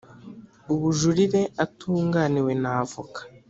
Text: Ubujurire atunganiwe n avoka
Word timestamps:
Ubujurire 0.73 1.41
atunganiwe 1.63 2.51
n 2.63 2.65
avoka 2.77 3.19